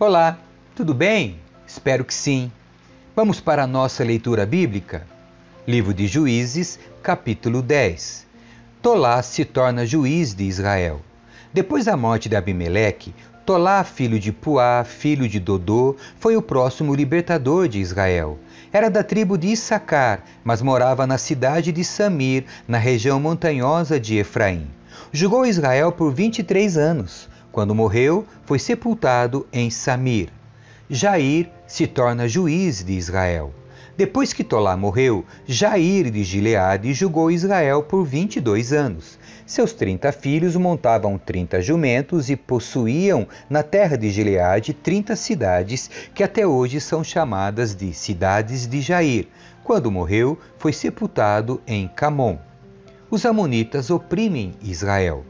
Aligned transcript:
Olá, 0.00 0.38
tudo 0.76 0.94
bem? 0.94 1.40
Espero 1.66 2.04
que 2.04 2.14
sim. 2.14 2.52
Vamos 3.16 3.40
para 3.40 3.64
a 3.64 3.66
nossa 3.66 4.04
leitura 4.04 4.46
bíblica? 4.46 5.04
Livro 5.66 5.92
de 5.92 6.06
Juízes, 6.06 6.78
capítulo 7.02 7.60
10. 7.60 8.24
Tolá 8.80 9.20
se 9.24 9.44
torna 9.44 9.84
juiz 9.84 10.36
de 10.36 10.44
Israel. 10.44 11.00
Depois 11.52 11.86
da 11.86 11.96
morte 11.96 12.28
de 12.28 12.36
Abimeleque, 12.36 13.12
Tolá, 13.44 13.82
filho 13.82 14.20
de 14.20 14.30
Puá, 14.30 14.84
filho 14.84 15.28
de 15.28 15.40
Dodô, 15.40 15.96
foi 16.20 16.36
o 16.36 16.42
próximo 16.42 16.94
libertador 16.94 17.66
de 17.66 17.80
Israel. 17.80 18.38
Era 18.72 18.88
da 18.88 19.02
tribo 19.02 19.36
de 19.36 19.48
Issacar, 19.48 20.22
mas 20.44 20.62
morava 20.62 21.08
na 21.08 21.18
cidade 21.18 21.72
de 21.72 21.82
Samir, 21.82 22.44
na 22.68 22.78
região 22.78 23.18
montanhosa 23.18 23.98
de 23.98 24.16
Efraim. 24.16 24.70
Jugou 25.10 25.44
Israel 25.44 25.90
por 25.90 26.14
23 26.14 26.76
anos. 26.76 27.28
Quando 27.50 27.74
morreu, 27.74 28.26
foi 28.44 28.58
sepultado 28.58 29.46
em 29.52 29.70
Samir. 29.70 30.28
Jair 30.88 31.50
se 31.66 31.86
torna 31.86 32.28
juiz 32.28 32.82
de 32.82 32.92
Israel. 32.92 33.52
Depois 33.96 34.32
que 34.32 34.44
Tolá 34.44 34.76
morreu, 34.76 35.24
Jair 35.46 36.10
de 36.10 36.22
Gileade 36.22 36.92
julgou 36.92 37.30
Israel 37.30 37.82
por 37.82 38.04
22 38.04 38.72
anos. 38.72 39.18
Seus 39.44 39.72
30 39.72 40.12
filhos 40.12 40.54
montavam 40.56 41.18
30 41.18 41.60
jumentos 41.60 42.30
e 42.30 42.36
possuíam 42.36 43.26
na 43.50 43.62
terra 43.62 43.96
de 43.96 44.10
Gileade 44.10 44.72
30 44.72 45.16
cidades, 45.16 45.90
que 46.14 46.22
até 46.22 46.46
hoje 46.46 46.80
são 46.80 47.02
chamadas 47.02 47.74
de 47.74 47.92
cidades 47.92 48.66
de 48.66 48.80
Jair. 48.80 49.26
Quando 49.64 49.90
morreu, 49.90 50.38
foi 50.58 50.72
sepultado 50.72 51.60
em 51.66 51.88
Camon 51.88 52.38
os 53.10 53.24
Amonitas 53.24 53.88
oprimem 53.88 54.52
Israel. 54.62 55.24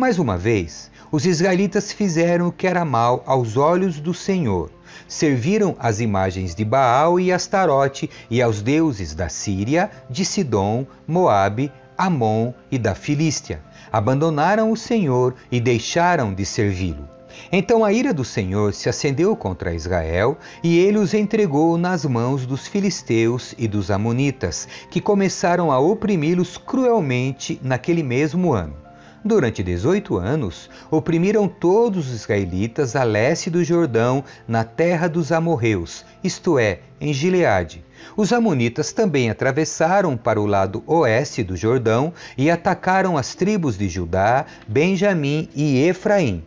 Mais 0.00 0.18
uma 0.18 0.38
vez, 0.38 0.90
os 1.12 1.26
israelitas 1.26 1.92
fizeram 1.92 2.48
o 2.48 2.52
que 2.52 2.66
era 2.66 2.86
mal 2.86 3.22
aos 3.26 3.58
olhos 3.58 4.00
do 4.00 4.14
Senhor. 4.14 4.70
Serviram 5.06 5.76
as 5.78 6.00
imagens 6.00 6.54
de 6.54 6.64
Baal 6.64 7.20
e 7.20 7.30
Astarote 7.30 8.08
e 8.30 8.40
aos 8.40 8.62
deuses 8.62 9.14
da 9.14 9.28
Síria, 9.28 9.90
de 10.08 10.24
Sidom, 10.24 10.86
Moabe, 11.06 11.70
Amon 11.98 12.54
e 12.70 12.78
da 12.78 12.94
Filístia. 12.94 13.60
Abandonaram 13.92 14.72
o 14.72 14.76
Senhor 14.76 15.34
e 15.52 15.60
deixaram 15.60 16.32
de 16.32 16.46
servi-lo. 16.46 17.06
Então 17.52 17.84
a 17.84 17.92
ira 17.92 18.14
do 18.14 18.24
Senhor 18.24 18.72
se 18.72 18.88
acendeu 18.88 19.36
contra 19.36 19.74
Israel 19.74 20.38
e 20.64 20.78
ele 20.78 20.96
os 20.96 21.12
entregou 21.12 21.76
nas 21.76 22.06
mãos 22.06 22.46
dos 22.46 22.66
filisteus 22.66 23.54
e 23.58 23.68
dos 23.68 23.90
amonitas, 23.90 24.66
que 24.90 24.98
começaram 24.98 25.70
a 25.70 25.78
oprimi-los 25.78 26.56
cruelmente 26.56 27.60
naquele 27.62 28.02
mesmo 28.02 28.54
ano. 28.54 28.88
Durante 29.22 29.62
18 29.62 30.16
anos, 30.16 30.70
oprimiram 30.90 31.46
todos 31.46 32.08
os 32.08 32.14
israelitas 32.22 32.96
a 32.96 33.04
leste 33.04 33.50
do 33.50 33.62
Jordão, 33.62 34.24
na 34.48 34.64
terra 34.64 35.08
dos 35.08 35.30
amorreus, 35.30 36.06
isto 36.24 36.58
é, 36.58 36.78
em 36.98 37.12
Gileade. 37.12 37.84
Os 38.16 38.32
amonitas 38.32 38.94
também 38.94 39.28
atravessaram 39.28 40.16
para 40.16 40.40
o 40.40 40.46
lado 40.46 40.82
oeste 40.86 41.42
do 41.42 41.54
Jordão 41.54 42.14
e 42.36 42.50
atacaram 42.50 43.18
as 43.18 43.34
tribos 43.34 43.76
de 43.76 43.90
Judá, 43.90 44.46
Benjamim 44.66 45.50
e 45.54 45.78
Efraim. 45.86 46.42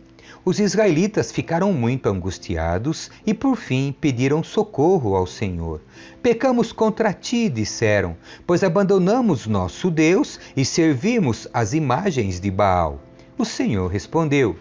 Os 0.46 0.58
israelitas 0.58 1.32
ficaram 1.32 1.72
muito 1.72 2.06
angustiados 2.06 3.10
e 3.24 3.32
por 3.32 3.56
fim 3.56 3.96
pediram 3.98 4.42
socorro 4.42 5.16
ao 5.16 5.26
Senhor. 5.26 5.80
Pecamos 6.22 6.70
contra 6.70 7.14
ti, 7.14 7.48
disseram, 7.48 8.14
pois 8.46 8.62
abandonamos 8.62 9.46
nosso 9.46 9.90
Deus 9.90 10.38
e 10.54 10.62
servimos 10.62 11.48
as 11.50 11.72
imagens 11.72 12.40
de 12.40 12.50
Baal. 12.50 13.00
O 13.38 13.44
Senhor 13.46 13.90
respondeu: 13.90 14.54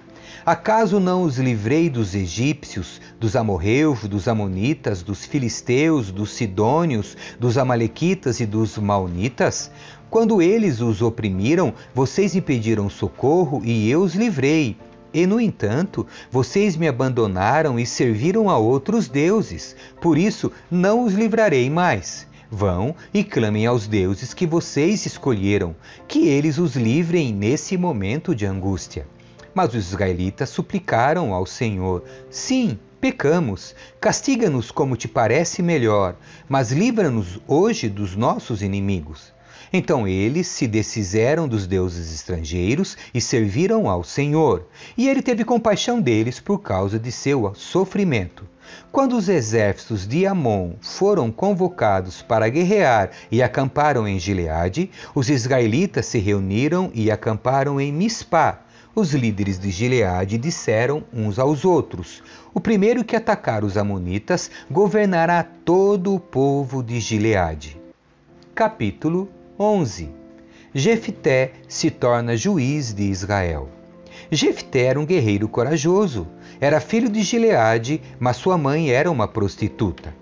Acaso 0.45 1.01
não 1.01 1.23
os 1.23 1.37
livrei 1.37 1.89
dos 1.89 2.15
egípcios, 2.15 3.01
dos 3.19 3.35
amorreus, 3.35 4.07
dos 4.07 4.29
amonitas, 4.29 5.03
dos 5.03 5.25
filisteus, 5.25 6.11
dos 6.11 6.31
sidônios, 6.31 7.17
dos 7.37 7.57
amalequitas 7.57 8.39
e 8.39 8.45
dos 8.45 8.77
maonitas? 8.77 9.69
Quando 10.09 10.41
eles 10.41 10.79
os 10.79 11.01
oprimiram, 11.01 11.73
vocês 11.93 12.33
me 12.33 12.41
pediram 12.41 12.89
socorro 12.89 13.61
e 13.65 13.89
eu 13.89 14.01
os 14.01 14.15
livrei. 14.15 14.77
E, 15.13 15.27
no 15.27 15.39
entanto, 15.39 16.07
vocês 16.31 16.75
me 16.75 16.87
abandonaram 16.87 17.79
e 17.79 17.85
serviram 17.85 18.49
a 18.49 18.57
outros 18.57 19.07
deuses, 19.07 19.75
por 20.01 20.17
isso 20.17 20.51
não 20.71 21.05
os 21.05 21.13
livrarei 21.13 21.69
mais. 21.69 22.27
Vão 22.49 22.95
e 23.13 23.23
clamem 23.23 23.65
aos 23.65 23.87
deuses 23.87 24.33
que 24.33 24.45
vocês 24.45 25.05
escolheram, 25.05 25.75
que 26.07 26.27
eles 26.27 26.57
os 26.57 26.75
livrem 26.75 27.33
nesse 27.33 27.75
momento 27.77 28.35
de 28.35 28.45
angústia. 28.45 29.07
Mas 29.55 29.73
os 29.73 29.87
israelitas 29.87 30.49
suplicaram 30.49 31.33
ao 31.33 31.45
Senhor: 31.47 32.03
Sim, 32.29 32.77
pecamos, 33.01 33.75
castiga-nos 33.99 34.69
como 34.69 34.95
te 34.95 35.07
parece 35.07 35.63
melhor, 35.63 36.15
mas 36.47 36.71
livra-nos 36.71 37.39
hoje 37.47 37.89
dos 37.89 38.15
nossos 38.15 38.61
inimigos. 38.61 39.32
Então 39.75 40.07
eles 40.07 40.45
se 40.45 40.67
desfizeram 40.67 41.47
dos 41.47 41.65
deuses 41.65 42.13
estrangeiros 42.13 42.95
e 43.11 43.19
serviram 43.19 43.89
ao 43.89 44.03
Senhor, 44.03 44.67
e 44.95 45.09
ele 45.09 45.23
teve 45.23 45.43
compaixão 45.43 45.99
deles 45.99 46.39
por 46.39 46.59
causa 46.59 46.99
de 46.99 47.11
seu 47.11 47.51
sofrimento. 47.55 48.47
Quando 48.91 49.17
os 49.17 49.27
exércitos 49.27 50.07
de 50.07 50.27
Amon 50.27 50.73
foram 50.79 51.31
convocados 51.31 52.21
para 52.21 52.49
guerrear 52.49 53.09
e 53.31 53.41
acamparam 53.41 54.07
em 54.07 54.19
Gileade, 54.19 54.91
os 55.15 55.27
israelitas 55.27 56.05
se 56.05 56.19
reuniram 56.19 56.91
e 56.93 57.09
acamparam 57.09 57.81
em 57.81 57.91
Mispá. 57.91 58.59
Os 58.93 59.11
líderes 59.11 59.57
de 59.57 59.71
Gileade 59.71 60.37
disseram 60.37 61.03
uns 61.11 61.39
aos 61.39 61.65
outros: 61.65 62.21
O 62.53 62.61
primeiro 62.61 63.03
que 63.03 63.15
atacar 63.15 63.63
os 63.63 63.75
Amonitas 63.75 64.51
governará 64.69 65.43
todo 65.43 66.13
o 66.13 66.19
povo 66.19 66.83
de 66.83 66.99
Gileade. 66.99 67.75
Capítulo 68.53 69.27
11. 69.63 70.09
Jefté 70.75 71.53
se 71.69 71.89
torna 71.89 72.35
juiz 72.35 72.93
de 72.93 73.03
Israel. 73.03 73.69
Jefté 74.29 74.87
era 74.87 74.99
um 74.99 75.05
guerreiro 75.05 75.47
corajoso. 75.47 76.27
Era 76.59 76.81
filho 76.81 77.07
de 77.07 77.21
Gileade, 77.21 78.01
mas 78.19 78.35
sua 78.35 78.57
mãe 78.57 78.91
era 78.91 79.09
uma 79.09 79.25
prostituta. 79.25 80.13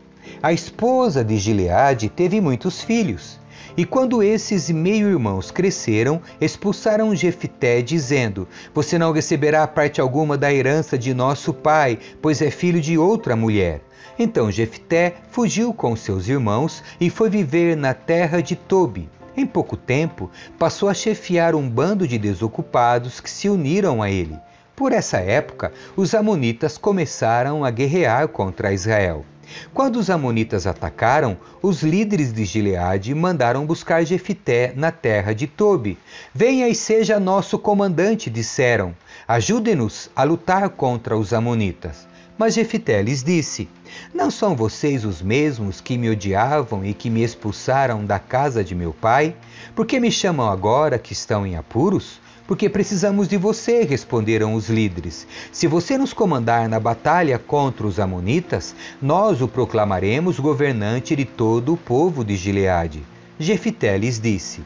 A 0.43 0.53
esposa 0.53 1.23
de 1.23 1.37
Gileade 1.37 2.07
teve 2.07 2.39
muitos 2.39 2.83
filhos. 2.83 3.39
E 3.75 3.83
quando 3.83 4.21
esses 4.21 4.69
meio-irmãos 4.69 5.49
cresceram, 5.49 6.21
expulsaram 6.39 7.15
Jefté, 7.15 7.81
dizendo: 7.81 8.47
Você 8.75 8.99
não 8.99 9.11
receberá 9.11 9.65
parte 9.65 9.99
alguma 9.99 10.37
da 10.37 10.53
herança 10.53 10.99
de 10.99 11.15
nosso 11.15 11.51
pai, 11.51 11.97
pois 12.21 12.43
é 12.43 12.51
filho 12.51 12.79
de 12.79 12.95
outra 12.95 13.35
mulher. 13.35 13.81
Então 14.19 14.51
Jefté 14.51 15.15
fugiu 15.31 15.73
com 15.73 15.95
seus 15.95 16.27
irmãos 16.27 16.83
e 16.99 17.09
foi 17.09 17.27
viver 17.27 17.75
na 17.75 17.95
terra 17.95 18.39
de 18.39 18.55
Tobi. 18.55 19.09
Em 19.35 19.45
pouco 19.45 19.77
tempo, 19.77 20.29
passou 20.59 20.89
a 20.89 20.93
chefiar 20.93 21.55
um 21.55 21.69
bando 21.69 22.07
de 22.07 22.17
desocupados 22.17 23.19
que 23.19 23.29
se 23.29 23.47
uniram 23.47 24.01
a 24.01 24.09
ele. 24.09 24.37
Por 24.75 24.91
essa 24.91 25.17
época, 25.17 25.71
os 25.95 26.13
Amonitas 26.13 26.77
começaram 26.77 27.63
a 27.63 27.71
guerrear 27.71 28.27
contra 28.27 28.73
Israel. 28.73 29.23
Quando 29.73 29.97
os 29.97 30.09
Amonitas 30.09 30.65
atacaram, 30.65 31.37
os 31.61 31.83
líderes 31.83 32.33
de 32.33 32.45
Gileade 32.45 33.13
mandaram 33.13 33.65
buscar 33.65 34.03
Jefité 34.03 34.73
na 34.75 34.91
terra 34.91 35.33
de 35.33 35.47
Tobi. 35.47 35.97
Venha 36.33 36.67
e 36.67 36.75
seja 36.75 37.19
nosso 37.19 37.59
comandante, 37.59 38.29
disseram. 38.29 38.95
Ajude-nos 39.27 40.09
a 40.15 40.23
lutar 40.23 40.69
contra 40.69 41.17
os 41.17 41.33
Amonitas. 41.33 42.07
Mas 42.41 42.55
Jefité 42.55 43.03
lhes 43.03 43.21
disse: 43.21 43.69
Não 44.11 44.31
são 44.31 44.55
vocês 44.55 45.05
os 45.05 45.21
mesmos 45.21 45.79
que 45.79 45.95
me 45.95 46.09
odiavam 46.09 46.83
e 46.83 46.91
que 46.91 47.07
me 47.07 47.21
expulsaram 47.21 48.03
da 48.03 48.17
casa 48.17 48.63
de 48.63 48.73
meu 48.73 48.91
pai? 48.91 49.35
Por 49.75 49.85
que 49.85 49.99
me 49.99 50.11
chamam 50.11 50.49
agora 50.49 50.97
que 50.97 51.13
estão 51.13 51.45
em 51.45 51.55
apuros? 51.55 52.19
Porque 52.47 52.67
precisamos 52.67 53.27
de 53.27 53.37
você, 53.37 53.83
responderam 53.83 54.55
os 54.55 54.69
líderes. 54.69 55.27
Se 55.51 55.67
você 55.67 55.99
nos 55.99 56.13
comandar 56.13 56.67
na 56.67 56.79
batalha 56.79 57.37
contra 57.37 57.85
os 57.85 57.99
Amonitas, 57.99 58.73
nós 58.99 59.39
o 59.39 59.47
proclamaremos 59.47 60.39
governante 60.39 61.15
de 61.15 61.25
todo 61.25 61.73
o 61.73 61.77
povo 61.77 62.25
de 62.25 62.35
Gileade. 62.35 63.03
Jefité 63.37 63.95
lhes 63.99 64.19
disse: 64.19 64.61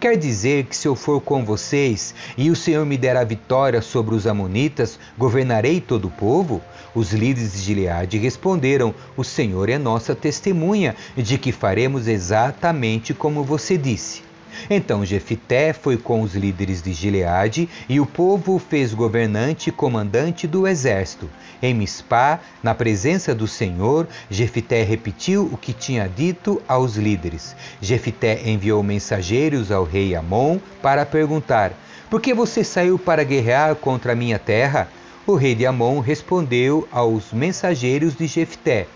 Quer 0.00 0.16
dizer 0.16 0.66
que 0.66 0.76
se 0.76 0.86
eu 0.86 0.94
for 0.94 1.20
com 1.20 1.44
vocês 1.44 2.14
e 2.36 2.50
o 2.50 2.56
Senhor 2.56 2.86
me 2.86 2.96
der 2.96 3.16
a 3.16 3.24
vitória 3.24 3.82
sobre 3.82 4.14
os 4.14 4.28
Amonitas, 4.28 4.96
governarei 5.18 5.80
todo 5.80 6.06
o 6.06 6.10
povo? 6.10 6.62
Os 6.94 7.12
líderes 7.12 7.54
de 7.54 7.58
Gileade 7.58 8.16
responderam: 8.16 8.94
O 9.16 9.24
Senhor 9.24 9.68
é 9.68 9.76
nossa 9.76 10.14
testemunha 10.14 10.94
de 11.16 11.36
que 11.36 11.50
faremos 11.50 12.06
exatamente 12.06 13.12
como 13.12 13.42
você 13.42 13.76
disse. 13.76 14.27
Então 14.70 15.04
Jefité 15.04 15.72
foi 15.72 15.96
com 15.96 16.22
os 16.22 16.34
líderes 16.34 16.82
de 16.82 16.92
Gileade 16.92 17.68
e 17.88 18.00
o 18.00 18.06
povo 18.06 18.58
fez 18.58 18.92
governante 18.92 19.68
e 19.68 19.72
comandante 19.72 20.46
do 20.46 20.66
exército. 20.66 21.28
Em 21.62 21.74
Mispá, 21.74 22.40
na 22.62 22.74
presença 22.74 23.34
do 23.34 23.46
Senhor, 23.46 24.06
Jefité 24.30 24.82
repetiu 24.82 25.48
o 25.52 25.56
que 25.56 25.72
tinha 25.72 26.08
dito 26.08 26.62
aos 26.68 26.96
líderes. 26.96 27.56
Jefité 27.80 28.48
enviou 28.48 28.82
mensageiros 28.82 29.72
ao 29.72 29.84
rei 29.84 30.14
Amon 30.14 30.58
para 30.80 31.04
perguntar: 31.04 31.72
Por 32.08 32.20
que 32.20 32.32
você 32.32 32.62
saiu 32.62 32.98
para 32.98 33.24
guerrear 33.24 33.74
contra 33.76 34.12
a 34.12 34.16
minha 34.16 34.38
terra? 34.38 34.88
O 35.26 35.34
rei 35.34 35.54
de 35.54 35.66
Amon 35.66 36.00
respondeu 36.00 36.88
aos 36.90 37.32
mensageiros 37.32 38.16
de 38.16 38.26
Jefté: 38.26 38.86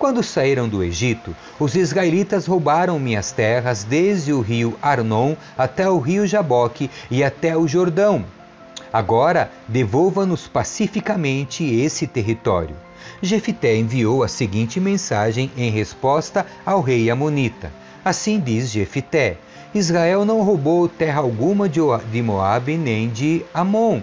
Quando 0.00 0.22
saíram 0.22 0.66
do 0.66 0.82
Egito, 0.82 1.36
os 1.58 1.74
israelitas 1.74 2.46
roubaram 2.46 2.98
minhas 2.98 3.32
terras 3.32 3.84
desde 3.84 4.32
o 4.32 4.40
rio 4.40 4.74
Arnon 4.80 5.36
até 5.58 5.90
o 5.90 5.98
rio 5.98 6.26
Jaboque 6.26 6.90
e 7.10 7.22
até 7.22 7.54
o 7.54 7.68
Jordão. 7.68 8.24
Agora 8.90 9.50
devolva-nos 9.68 10.48
pacificamente 10.48 11.62
esse 11.64 12.06
território. 12.06 12.74
Jefité 13.20 13.76
enviou 13.76 14.22
a 14.22 14.28
seguinte 14.28 14.80
mensagem 14.80 15.50
em 15.54 15.70
resposta 15.70 16.46
ao 16.64 16.80
rei 16.80 17.10
Amonita. 17.10 17.70
Assim 18.02 18.40
diz 18.40 18.70
Jefité: 18.70 19.36
Israel 19.74 20.24
não 20.24 20.40
roubou 20.40 20.88
terra 20.88 21.20
alguma 21.20 21.68
de 21.68 22.22
Moabe 22.22 22.78
nem 22.78 23.10
de 23.10 23.44
Amon 23.52 24.00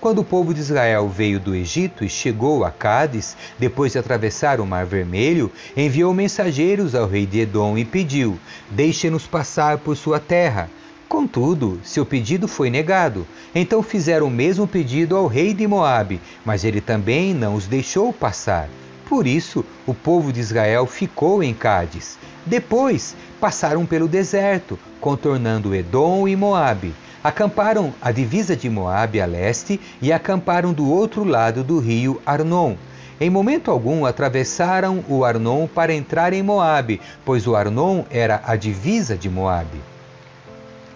quando 0.00 0.20
o 0.20 0.24
povo 0.24 0.54
de 0.54 0.60
Israel 0.60 1.08
veio 1.08 1.38
do 1.38 1.54
Egito 1.54 2.04
e 2.04 2.08
chegou 2.08 2.64
a 2.64 2.70
Cádiz, 2.70 3.36
depois 3.58 3.92
de 3.92 3.98
atravessar 3.98 4.60
o 4.60 4.66
Mar 4.66 4.86
Vermelho, 4.86 5.52
enviou 5.76 6.14
mensageiros 6.14 6.94
ao 6.94 7.06
rei 7.06 7.26
de 7.26 7.40
Edom 7.40 7.76
e 7.76 7.84
pediu: 7.84 8.38
Deixe-nos 8.70 9.26
passar 9.26 9.78
por 9.78 9.96
sua 9.96 10.18
terra. 10.18 10.70
Contudo, 11.08 11.80
seu 11.82 12.06
pedido 12.06 12.46
foi 12.46 12.70
negado. 12.70 13.26
Então 13.54 13.82
fizeram 13.82 14.28
o 14.28 14.30
mesmo 14.30 14.66
pedido 14.66 15.16
ao 15.16 15.26
rei 15.26 15.52
de 15.52 15.66
Moabe, 15.66 16.20
mas 16.44 16.64
ele 16.64 16.80
também 16.80 17.34
não 17.34 17.54
os 17.54 17.66
deixou 17.66 18.12
passar. 18.12 18.68
Por 19.08 19.26
isso, 19.26 19.64
o 19.86 19.92
povo 19.92 20.32
de 20.32 20.38
Israel 20.38 20.86
ficou 20.86 21.42
em 21.42 21.52
Cádiz. 21.52 22.16
Depois, 22.46 23.16
passaram 23.40 23.84
pelo 23.84 24.06
deserto, 24.06 24.78
contornando 25.00 25.74
Edom 25.74 26.28
e 26.28 26.36
Moabe 26.36 26.94
acamparam 27.22 27.92
à 28.00 28.10
divisa 28.10 28.56
de 28.56 28.68
Moabe 28.68 29.20
a 29.20 29.26
leste 29.26 29.80
e 30.00 30.12
acamparam 30.12 30.72
do 30.72 30.90
outro 30.90 31.24
lado 31.24 31.62
do 31.62 31.78
rio 31.78 32.20
Arnon. 32.24 32.76
Em 33.20 33.28
momento 33.28 33.70
algum 33.70 34.06
atravessaram 34.06 35.04
o 35.06 35.24
Arnon 35.24 35.66
para 35.66 35.92
entrar 35.92 36.32
em 36.32 36.42
Moabe, 36.42 37.00
pois 37.24 37.46
o 37.46 37.54
Arnon 37.54 38.04
era 38.10 38.42
a 38.46 38.56
divisa 38.56 39.16
de 39.16 39.28
Moabe. 39.28 39.78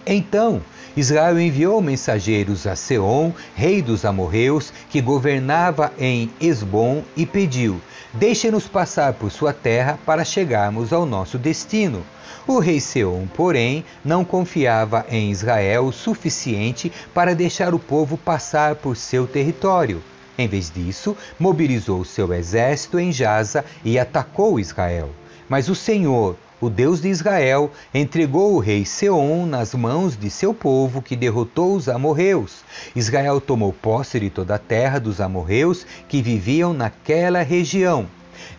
Então 0.07 0.61
Israel 0.97 1.39
enviou 1.39 1.81
mensageiros 1.81 2.65
a 2.65 2.75
Seom, 2.75 3.33
rei 3.53 3.81
dos 3.81 4.05
amorreus, 4.05 4.71
que 4.89 5.01
governava 5.01 5.91
em 5.99 6.31
Esbom, 6.39 7.03
e 7.17 7.25
pediu: 7.25 7.81
Deixe-nos 8.13 8.65
passar 8.65 9.13
por 9.13 9.29
sua 9.29 9.51
terra 9.51 9.99
para 10.05 10.23
chegarmos 10.23 10.93
ao 10.93 11.05
nosso 11.05 11.37
destino. 11.37 12.01
O 12.47 12.59
rei 12.59 12.79
Seom, 12.79 13.27
porém, 13.27 13.83
não 14.05 14.23
confiava 14.23 15.05
em 15.09 15.31
Israel 15.31 15.85
o 15.87 15.91
suficiente 15.91 16.91
para 17.13 17.35
deixar 17.35 17.73
o 17.73 17.79
povo 17.79 18.17
passar 18.17 18.75
por 18.75 18.95
seu 18.95 19.27
território. 19.27 20.01
Em 20.37 20.47
vez 20.47 20.69
disso, 20.69 21.17
mobilizou 21.37 22.05
seu 22.05 22.33
exército 22.33 22.99
em 22.99 23.11
Jaza 23.11 23.65
e 23.83 23.99
atacou 23.99 24.59
Israel. 24.59 25.09
Mas 25.49 25.69
o 25.69 25.75
Senhor, 25.75 26.37
o 26.65 26.69
Deus 26.69 27.01
de 27.01 27.09
Israel, 27.09 27.71
entregou 27.93 28.53
o 28.53 28.59
rei 28.59 28.85
Seom 28.85 29.45
nas 29.45 29.73
mãos 29.75 30.17
de 30.17 30.29
seu 30.29 30.53
povo, 30.53 31.01
que 31.01 31.15
derrotou 31.15 31.75
os 31.75 31.87
amorreus. 31.87 32.63
Israel 32.95 33.39
tomou 33.39 33.71
posse 33.71 34.19
de 34.19 34.29
toda 34.29 34.55
a 34.55 34.59
terra 34.59 34.99
dos 34.99 35.21
amorreus 35.21 35.85
que 36.09 36.21
viviam 36.21 36.73
naquela 36.73 37.43
região, 37.43 38.07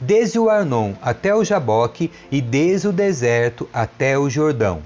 desde 0.00 0.38
o 0.38 0.48
Arnon 0.48 0.92
até 1.02 1.34
o 1.34 1.44
Jaboque 1.44 2.10
e 2.30 2.40
desde 2.40 2.88
o 2.88 2.92
deserto 2.92 3.68
até 3.72 4.16
o 4.16 4.30
Jordão. 4.30 4.80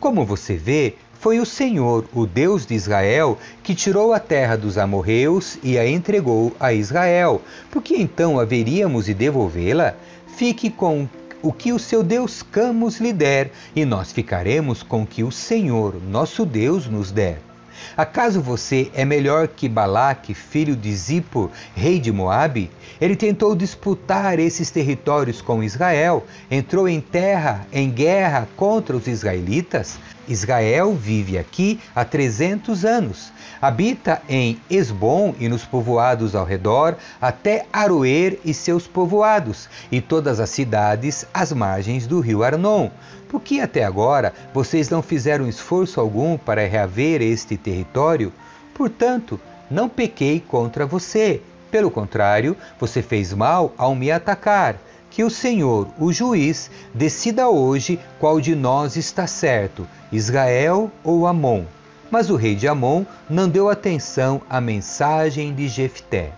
Como 0.00 0.24
você 0.24 0.56
vê, 0.56 0.94
foi 1.20 1.38
o 1.38 1.46
Senhor, 1.46 2.06
o 2.12 2.26
Deus 2.26 2.66
de 2.66 2.74
Israel, 2.74 3.38
que 3.62 3.74
tirou 3.74 4.12
a 4.12 4.18
terra 4.18 4.56
dos 4.56 4.76
amorreus 4.76 5.56
e 5.62 5.78
a 5.78 5.86
entregou 5.86 6.52
a 6.58 6.72
Israel. 6.72 7.40
Por 7.70 7.80
que 7.80 7.94
então 7.94 8.40
haveríamos 8.40 9.04
de 9.04 9.14
devolvê-la? 9.14 9.94
Fique 10.36 10.70
com 10.70 11.06
o 11.42 11.52
que 11.52 11.72
o 11.72 11.78
seu 11.78 12.02
Deus 12.02 12.42
Camus 12.42 13.00
lhe 13.00 13.12
der, 13.12 13.50
e 13.74 13.84
nós 13.84 14.12
ficaremos 14.12 14.82
com 14.82 15.02
o 15.02 15.06
que 15.06 15.24
o 15.24 15.30
Senhor, 15.30 16.00
nosso 16.00 16.46
Deus, 16.46 16.86
nos 16.86 17.10
der. 17.10 17.51
Acaso 17.96 18.40
você 18.40 18.90
é 18.94 19.04
melhor 19.04 19.48
que 19.48 19.68
Balaque, 19.68 20.34
filho 20.34 20.74
de 20.76 20.94
Zippor, 20.94 21.50
rei 21.74 21.98
de 21.98 22.12
Moabe? 22.12 22.70
Ele 23.00 23.16
tentou 23.16 23.54
disputar 23.54 24.38
esses 24.38 24.70
territórios 24.70 25.40
com 25.40 25.62
Israel, 25.62 26.24
entrou 26.50 26.88
em 26.88 27.00
terra, 27.00 27.66
em 27.72 27.90
guerra 27.90 28.48
contra 28.56 28.96
os 28.96 29.06
israelitas. 29.06 29.98
Israel 30.28 30.94
vive 30.94 31.36
aqui 31.36 31.80
há 31.94 32.04
300 32.04 32.84
anos. 32.84 33.32
Habita 33.60 34.22
em 34.28 34.60
Esbom 34.70 35.34
e 35.38 35.48
nos 35.48 35.64
povoados 35.64 36.34
ao 36.34 36.44
redor, 36.44 36.96
até 37.20 37.66
Aroer 37.72 38.38
e 38.44 38.54
seus 38.54 38.86
povoados, 38.86 39.68
e 39.90 40.00
todas 40.00 40.40
as 40.40 40.50
cidades 40.50 41.26
às 41.32 41.52
margens 41.52 42.06
do 42.06 42.20
rio 42.20 42.42
Arnon. 42.42 42.90
Por 43.32 43.40
que 43.40 43.62
até 43.62 43.82
agora 43.82 44.34
vocês 44.52 44.90
não 44.90 45.00
fizeram 45.00 45.48
esforço 45.48 45.98
algum 45.98 46.36
para 46.36 46.66
reaver 46.66 47.22
este 47.22 47.56
território? 47.56 48.30
Portanto, 48.74 49.40
não 49.70 49.88
pequei 49.88 50.38
contra 50.38 50.84
você. 50.84 51.40
Pelo 51.70 51.90
contrário, 51.90 52.54
você 52.78 53.00
fez 53.00 53.32
mal 53.32 53.72
ao 53.78 53.94
me 53.94 54.10
atacar 54.10 54.76
que 55.08 55.24
o 55.24 55.30
Senhor, 55.30 55.88
o 55.98 56.12
juiz, 56.12 56.70
decida 56.92 57.48
hoje 57.48 57.98
qual 58.20 58.38
de 58.38 58.54
nós 58.54 58.96
está 58.96 59.26
certo, 59.26 59.88
Israel 60.12 60.90
ou 61.02 61.26
Amon. 61.26 61.64
Mas 62.10 62.28
o 62.28 62.36
rei 62.36 62.54
de 62.54 62.68
Amon 62.68 63.06
não 63.30 63.48
deu 63.48 63.70
atenção 63.70 64.42
à 64.48 64.60
mensagem 64.60 65.54
de 65.54 65.68
Jefté. 65.68 66.32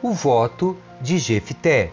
O 0.00 0.14
voto 0.14 0.74
de 1.02 1.18
Jefté. 1.18 1.90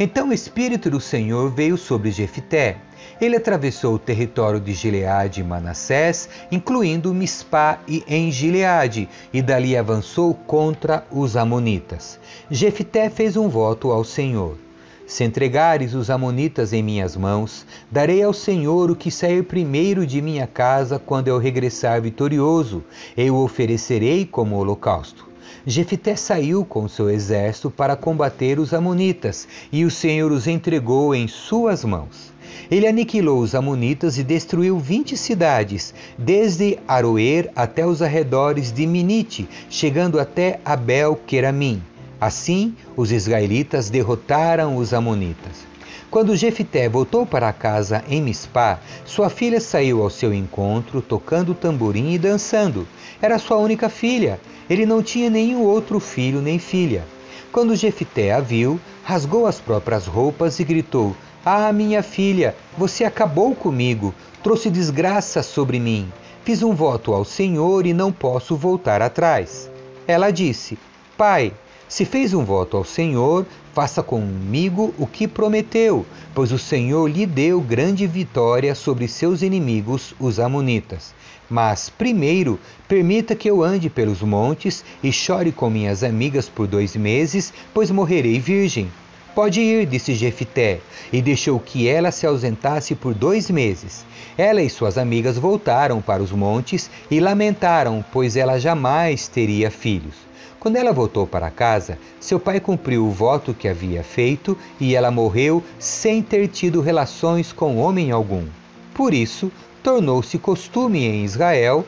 Então 0.00 0.30
o 0.30 0.32
espírito 0.32 0.90
do 0.90 1.00
Senhor 1.00 1.48
veio 1.48 1.76
sobre 1.78 2.10
Jefté. 2.10 2.78
Ele 3.20 3.36
atravessou 3.36 3.94
o 3.94 3.98
território 3.98 4.60
de 4.60 4.72
Gileade 4.72 5.40
e 5.40 5.44
Manassés, 5.44 6.28
incluindo 6.50 7.14
Mispá 7.14 7.80
e 7.86 8.04
em 8.06 8.30
Gileade, 8.30 9.08
e 9.32 9.40
dali 9.40 9.76
avançou 9.76 10.34
contra 10.34 11.04
os 11.10 11.36
amonitas. 11.36 12.18
Jefté 12.50 13.08
fez 13.08 13.36
um 13.36 13.48
voto 13.48 13.90
ao 13.90 14.04
Senhor. 14.04 14.58
Se 15.06 15.22
entregares 15.22 15.94
os 15.94 16.10
Amonitas 16.10 16.72
em 16.72 16.82
minhas 16.82 17.16
mãos, 17.16 17.64
darei 17.88 18.24
ao 18.24 18.32
Senhor 18.32 18.90
o 18.90 18.96
que 18.96 19.08
sair 19.08 19.44
primeiro 19.44 20.04
de 20.04 20.20
minha 20.20 20.48
casa 20.48 20.98
quando 20.98 21.28
eu 21.28 21.38
regressar 21.38 22.02
vitorioso, 22.02 22.82
eu 23.16 23.36
oferecerei 23.36 24.26
como 24.26 24.56
holocausto. 24.56 25.28
Jefité 25.64 26.16
saiu 26.16 26.64
com 26.64 26.88
seu 26.88 27.08
exército 27.08 27.70
para 27.70 27.94
combater 27.94 28.58
os 28.58 28.74
Amonitas, 28.74 29.46
e 29.70 29.84
o 29.84 29.90
Senhor 29.90 30.32
os 30.32 30.48
entregou 30.48 31.14
em 31.14 31.28
suas 31.28 31.84
mãos. 31.84 32.32
Ele 32.70 32.86
aniquilou 32.86 33.40
os 33.40 33.54
Amonitas 33.54 34.18
e 34.18 34.22
destruiu 34.22 34.78
vinte 34.78 35.16
cidades, 35.16 35.94
desde 36.16 36.78
Aroer 36.86 37.50
até 37.54 37.86
os 37.86 38.02
arredores 38.02 38.72
de 38.72 38.86
Minite, 38.86 39.48
chegando 39.70 40.18
até 40.18 40.60
Abel-Queramim. 40.64 41.82
Assim, 42.20 42.74
os 42.96 43.12
israelitas 43.12 43.90
derrotaram 43.90 44.76
os 44.76 44.94
amonitas. 44.94 45.66
Quando 46.10 46.36
Jefité 46.36 46.88
voltou 46.88 47.26
para 47.26 47.52
casa 47.52 48.02
em 48.08 48.22
Mispá, 48.22 48.80
sua 49.04 49.28
filha 49.28 49.60
saiu 49.60 50.02
ao 50.02 50.08
seu 50.08 50.32
encontro, 50.32 51.02
tocando 51.02 51.52
tamborim 51.52 52.12
e 52.12 52.18
dançando. 52.18 52.86
Era 53.20 53.38
sua 53.38 53.58
única 53.58 53.88
filha. 53.88 54.40
Ele 54.70 54.86
não 54.86 55.02
tinha 55.02 55.28
nenhum 55.28 55.62
outro 55.62 56.00
filho 56.00 56.40
nem 56.40 56.58
filha. 56.58 57.04
Quando 57.52 57.76
Jefité 57.76 58.32
a 58.32 58.40
viu, 58.40 58.80
rasgou 59.06 59.46
as 59.46 59.60
próprias 59.60 60.04
roupas 60.04 60.58
e 60.58 60.64
gritou: 60.64 61.16
Ah, 61.44 61.72
minha 61.72 62.02
filha, 62.02 62.56
você 62.76 63.04
acabou 63.04 63.54
comigo, 63.54 64.12
trouxe 64.42 64.68
desgraça 64.68 65.44
sobre 65.44 65.78
mim. 65.78 66.12
Fiz 66.44 66.60
um 66.60 66.74
voto 66.74 67.14
ao 67.14 67.24
Senhor 67.24 67.86
e 67.86 67.94
não 67.94 68.10
posso 68.10 68.56
voltar 68.56 69.00
atrás. 69.00 69.70
Ela 70.08 70.32
disse: 70.32 70.76
Pai, 71.16 71.52
se 71.88 72.04
fez 72.04 72.34
um 72.34 72.44
voto 72.44 72.76
ao 72.76 72.84
Senhor, 72.84 73.46
faça 73.72 74.02
comigo 74.02 74.92
o 74.98 75.06
que 75.06 75.28
prometeu, 75.28 76.04
pois 76.34 76.50
o 76.50 76.58
Senhor 76.58 77.06
lhe 77.08 77.26
deu 77.26 77.60
grande 77.60 78.08
vitória 78.08 78.74
sobre 78.74 79.06
seus 79.06 79.40
inimigos, 79.40 80.14
os 80.18 80.40
Amonitas. 80.40 81.14
Mas, 81.48 81.88
primeiro, 81.88 82.58
permita 82.88 83.34
que 83.34 83.48
eu 83.48 83.62
ande 83.62 83.88
pelos 83.88 84.20
montes 84.22 84.84
e 85.02 85.12
chore 85.12 85.52
com 85.52 85.70
minhas 85.70 86.02
amigas 86.02 86.48
por 86.48 86.66
dois 86.66 86.96
meses, 86.96 87.52
pois 87.72 87.90
morrerei 87.90 88.40
virgem. 88.40 88.90
Pode 89.34 89.60
ir, 89.60 89.84
disse 89.84 90.14
Jefité, 90.14 90.80
e 91.12 91.20
deixou 91.20 91.60
que 91.60 91.86
ela 91.86 92.10
se 92.10 92.26
ausentasse 92.26 92.94
por 92.94 93.12
dois 93.12 93.50
meses. 93.50 94.04
Ela 94.36 94.62
e 94.62 94.70
suas 94.70 94.96
amigas 94.96 95.36
voltaram 95.36 96.00
para 96.00 96.22
os 96.22 96.32
montes 96.32 96.90
e 97.10 97.20
lamentaram, 97.20 98.02
pois 98.12 98.34
ela 98.34 98.58
jamais 98.58 99.28
teria 99.28 99.70
filhos. 99.70 100.14
Quando 100.58 100.76
ela 100.76 100.92
voltou 100.92 101.26
para 101.26 101.50
casa, 101.50 101.98
seu 102.18 102.40
pai 102.40 102.58
cumpriu 102.58 103.06
o 103.06 103.10
voto 103.10 103.54
que 103.54 103.68
havia 103.68 104.02
feito 104.02 104.56
e 104.80 104.94
ela 104.94 105.10
morreu 105.10 105.62
sem 105.78 106.22
ter 106.22 106.48
tido 106.48 106.80
relações 106.80 107.52
com 107.52 107.76
homem 107.76 108.10
algum. 108.10 108.46
Por 108.94 109.12
isso, 109.12 109.52
tornou-se 109.86 110.36
costume 110.36 111.04
em 111.04 111.24
Israel 111.24 111.86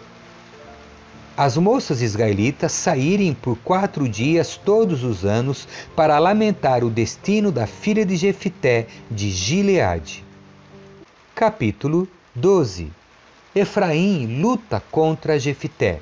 as 1.36 1.56
moças 1.56 2.00
israelitas 2.00 2.70
saírem 2.70 3.34
por 3.34 3.58
quatro 3.58 4.08
dias 4.08 4.56
todos 4.56 5.02
os 5.02 5.24
anos 5.24 5.66
para 5.96 6.16
lamentar 6.20 6.84
o 6.84 6.90
destino 6.90 7.50
da 7.50 7.66
filha 7.66 8.06
de 8.06 8.14
Jefité 8.14 8.86
de 9.10 9.32
Gileade. 9.32 10.24
Capítulo 11.34 12.06
12 12.36 12.92
Efraim 13.52 14.40
luta 14.40 14.80
contra 14.92 15.36
Jefité. 15.36 15.98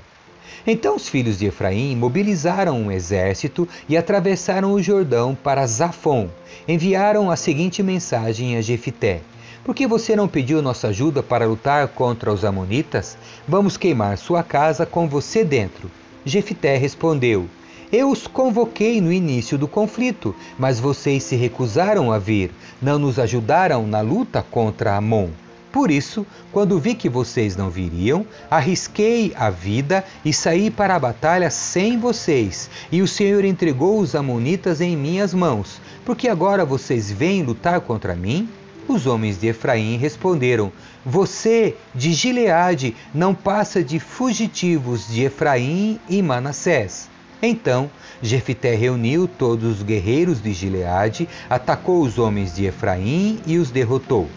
Então 0.66 0.96
os 0.96 1.08
filhos 1.08 1.38
de 1.38 1.46
Efraim 1.46 1.96
mobilizaram 1.96 2.78
um 2.78 2.92
exército 2.92 3.66
e 3.88 3.96
atravessaram 3.96 4.74
o 4.74 4.82
Jordão 4.82 5.34
para 5.34 5.66
Zafon. 5.66 6.28
Enviaram 6.68 7.30
a 7.30 7.36
seguinte 7.36 7.82
mensagem 7.82 8.58
a 8.58 8.60
Jefité: 8.60 9.22
por 9.66 9.74
que 9.74 9.84
você 9.84 10.14
não 10.14 10.28
pediu 10.28 10.62
nossa 10.62 10.86
ajuda 10.86 11.24
para 11.24 11.44
lutar 11.44 11.88
contra 11.88 12.32
os 12.32 12.44
Amonitas? 12.44 13.18
Vamos 13.48 13.76
queimar 13.76 14.16
sua 14.16 14.40
casa 14.40 14.86
com 14.86 15.08
você 15.08 15.42
dentro. 15.42 15.90
Jefité 16.24 16.76
respondeu: 16.76 17.48
Eu 17.90 18.08
os 18.12 18.28
convoquei 18.28 19.00
no 19.00 19.12
início 19.12 19.58
do 19.58 19.66
conflito, 19.66 20.36
mas 20.56 20.78
vocês 20.78 21.24
se 21.24 21.34
recusaram 21.34 22.12
a 22.12 22.18
vir, 22.18 22.52
não 22.80 22.96
nos 22.96 23.18
ajudaram 23.18 23.84
na 23.88 24.00
luta 24.00 24.40
contra 24.40 24.94
Amon. 24.94 25.30
Por 25.72 25.90
isso, 25.90 26.24
quando 26.52 26.78
vi 26.78 26.94
que 26.94 27.08
vocês 27.08 27.56
não 27.56 27.68
viriam, 27.68 28.24
arrisquei 28.48 29.32
a 29.34 29.50
vida 29.50 30.04
e 30.24 30.32
saí 30.32 30.70
para 30.70 30.94
a 30.94 31.00
batalha 31.00 31.50
sem 31.50 31.98
vocês, 31.98 32.70
e 32.92 33.02
o 33.02 33.08
Senhor 33.08 33.44
entregou 33.44 33.98
os 33.98 34.14
Amonitas 34.14 34.80
em 34.80 34.96
minhas 34.96 35.34
mãos. 35.34 35.80
Porque 36.04 36.28
agora 36.28 36.64
vocês 36.64 37.10
vêm 37.10 37.42
lutar 37.42 37.80
contra 37.80 38.14
mim? 38.14 38.48
Os 38.88 39.06
homens 39.06 39.40
de 39.40 39.48
Efraim 39.48 39.96
responderam: 39.96 40.72
Você, 41.04 41.74
de 41.94 42.12
Gileade, 42.12 42.94
não 43.12 43.34
passa 43.34 43.82
de 43.82 43.98
fugitivos 43.98 45.08
de 45.08 45.24
Efraim 45.24 45.98
e 46.08 46.22
Manassés. 46.22 47.08
Então 47.42 47.90
Jefité 48.22 48.74
reuniu 48.74 49.28
todos 49.28 49.76
os 49.76 49.82
guerreiros 49.82 50.42
de 50.42 50.52
Gileade, 50.52 51.28
atacou 51.50 52.02
os 52.02 52.18
homens 52.18 52.54
de 52.54 52.64
Efraim 52.64 53.40
e 53.46 53.58
os 53.58 53.70
derrotou. 53.70 54.28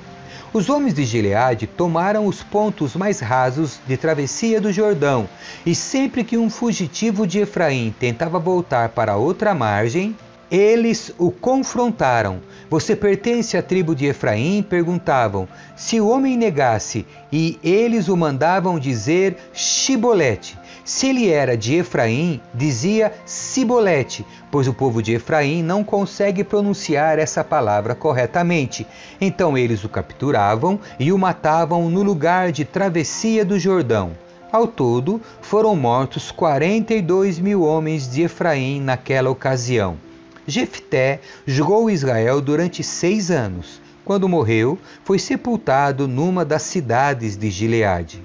Os 0.52 0.68
homens 0.68 0.96
de 0.96 1.06
Gileade 1.06 1.68
tomaram 1.68 2.26
os 2.26 2.42
pontos 2.42 2.96
mais 2.96 3.20
rasos 3.20 3.80
de 3.88 3.96
travessia 3.96 4.60
do 4.60 4.74
Jordão, 4.74 5.30
e 5.64 5.76
sempre 5.76 6.24
que 6.24 6.38
um 6.38 6.50
fugitivo 6.50 7.28
de 7.28 7.40
Efraim 7.40 7.94
tentava 8.00 8.40
voltar 8.40 8.90
para 8.90 9.16
outra 9.16 9.54
margem, 9.54 10.16
eles 10.52 11.14
o 11.18 11.32
confrontaram. 11.32 12.40
Você 12.70 12.96
pertence 12.96 13.58
à 13.58 13.62
tribo 13.62 13.96
de 13.96 14.06
Efraim? 14.06 14.64
Perguntavam. 14.64 15.48
Se 15.76 16.00
o 16.02 16.08
homem 16.08 16.38
negasse, 16.38 17.06
e 17.32 17.60
eles 17.64 18.08
o 18.08 18.18
mandavam 18.18 18.80
dizer 18.80 19.38
Shibolete. 19.54 20.58
Se 20.84 21.08
ele 21.08 21.30
era 21.30 21.56
de 21.56 21.76
Efraim, 21.76 22.42
dizia 22.52 23.14
Sibolete, 23.24 24.26
pois 24.50 24.68
o 24.68 24.74
povo 24.74 25.04
de 25.04 25.14
Efraim 25.14 25.62
não 25.62 25.84
consegue 25.84 26.44
pronunciar 26.44 27.20
essa 27.20 27.44
palavra 27.44 27.94
corretamente. 27.94 28.88
Então 29.22 29.56
eles 29.56 29.84
o 29.84 29.90
capturavam 29.90 30.80
e 31.00 31.12
o 31.12 31.18
matavam 31.18 31.92
no 31.92 32.02
lugar 32.02 32.52
de 32.52 32.66
travessia 32.66 33.46
do 33.46 33.60
Jordão. 33.60 34.14
Ao 34.52 34.66
todo, 34.66 35.22
foram 35.44 35.76
mortos 35.76 36.32
42 36.32 37.38
mil 37.38 37.62
homens 37.62 38.10
de 38.10 38.24
Efraim 38.24 38.82
naquela 38.82 39.30
ocasião. 39.30 40.09
Jefté 40.50 41.20
julgou 41.46 41.90
Israel 41.90 42.42
durante 42.42 42.84
seis 42.84 43.30
anos. 43.30 43.80
Quando 44.04 44.28
morreu, 44.28 44.78
foi 45.04 45.20
sepultado 45.20 46.08
numa 46.08 46.44
das 46.44 46.64
cidades 46.64 47.38
de 47.38 47.50
Gileade. 47.52 48.24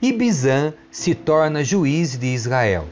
Ibizã 0.00 0.72
se 0.90 1.14
torna 1.14 1.64
juiz 1.64 2.16
de 2.16 2.28
Israel. 2.28 2.86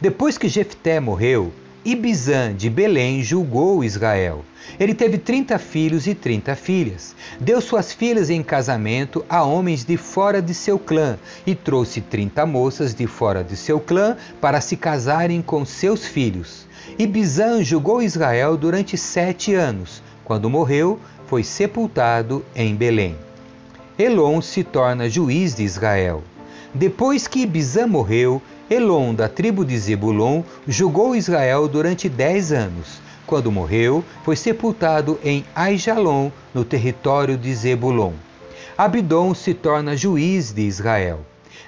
Depois 0.00 0.36
que 0.36 0.48
Jefté 0.48 0.98
morreu, 0.98 1.52
Ibizã 1.82 2.54
de 2.54 2.68
Belém 2.68 3.22
julgou 3.22 3.82
Israel. 3.82 4.44
Ele 4.78 4.94
teve 4.94 5.16
trinta 5.16 5.58
filhos 5.58 6.06
e 6.06 6.14
trinta 6.14 6.54
filhas. 6.54 7.16
Deu 7.40 7.58
suas 7.58 7.90
filhas 7.90 8.28
em 8.28 8.42
casamento 8.42 9.24
a 9.30 9.42
homens 9.42 9.82
de 9.82 9.96
fora 9.96 10.42
de 10.42 10.52
seu 10.52 10.78
clã 10.78 11.18
e 11.46 11.54
trouxe 11.54 12.02
trinta 12.02 12.44
moças 12.44 12.94
de 12.94 13.06
fora 13.06 13.42
de 13.42 13.56
seu 13.56 13.80
clã 13.80 14.14
para 14.42 14.60
se 14.60 14.76
casarem 14.76 15.40
com 15.40 15.64
seus 15.64 16.04
filhos. 16.04 16.66
Ibizã 16.98 17.62
julgou 17.62 18.02
Israel 18.02 18.58
durante 18.58 18.98
sete 18.98 19.54
anos. 19.54 20.02
Quando 20.22 20.50
morreu, 20.50 21.00
foi 21.28 21.42
sepultado 21.42 22.44
em 22.54 22.76
Belém. 22.76 23.16
Elon 23.98 24.42
se 24.42 24.62
torna 24.62 25.08
juiz 25.08 25.54
de 25.54 25.62
Israel. 25.62 26.22
Depois 26.74 27.26
que 27.26 27.40
Ibizã 27.40 27.86
morreu, 27.86 28.40
Elon, 28.70 29.12
da 29.12 29.28
tribo 29.28 29.64
de 29.64 29.76
Zebulon, 29.76 30.44
julgou 30.64 31.16
Israel 31.16 31.66
durante 31.66 32.08
dez 32.08 32.52
anos. 32.52 33.00
Quando 33.26 33.50
morreu, 33.50 34.04
foi 34.24 34.36
sepultado 34.36 35.18
em 35.24 35.44
Aijalon, 35.56 36.30
no 36.54 36.64
território 36.64 37.36
de 37.36 37.52
Zebulon. 37.52 38.12
Abdon 38.78 39.34
se 39.34 39.54
torna 39.54 39.96
juiz 39.96 40.52
de 40.52 40.62
Israel. 40.62 41.18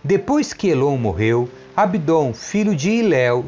Depois 0.05 0.53
que 0.53 0.69
Elon 0.69 0.97
morreu, 0.97 1.49
Abdon, 1.77 2.33
filho 2.33 2.73
de 2.73 2.91
Iléu, 2.91 3.47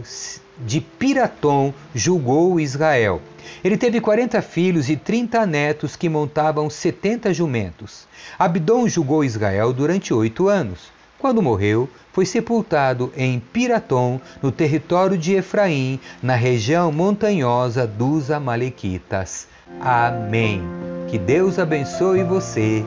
de 0.59 0.81
Piratom, 0.81 1.73
julgou 1.95 2.59
Israel. 2.59 3.23
Ele 3.63 3.77
teve 3.77 4.01
quarenta 4.01 4.43
filhos 4.43 4.91
e 4.91 4.97
trinta 4.97 5.47
netos 5.47 5.95
que 5.95 6.09
montavam 6.09 6.69
setenta 6.69 7.33
jumentos. 7.33 8.09
Abdon 8.37 8.89
julgou 8.89 9.23
Israel 9.23 9.73
durante 9.73 10.13
oito 10.13 10.49
anos. 10.49 10.93
Quando 11.25 11.41
morreu, 11.41 11.89
foi 12.13 12.27
sepultado 12.27 13.11
em 13.17 13.41
Piratom, 13.41 14.21
no 14.43 14.53
território 14.53 15.17
de 15.17 15.33
Efraim, 15.33 15.99
na 16.23 16.35
região 16.35 16.93
montanhosa 16.93 17.87
dos 17.87 18.31
Amalequitas. 18.31 19.49
Amém. 19.81 20.61
Que 21.09 21.17
Deus 21.17 21.59
abençoe 21.59 22.23
você. 22.25 22.85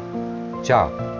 Tchau. 0.62 1.17